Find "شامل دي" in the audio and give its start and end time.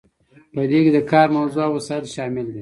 2.15-2.59